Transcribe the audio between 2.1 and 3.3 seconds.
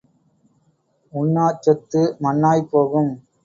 மண்ணாய்ப் போகும்.